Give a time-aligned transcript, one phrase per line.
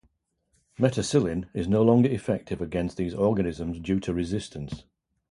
[0.79, 4.83] Meticillin is no longer effective against these organisms due to resistance.